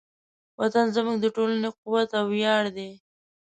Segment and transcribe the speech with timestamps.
[0.59, 2.89] وطن زموږ د ټولنې قوت او ویاړ دی.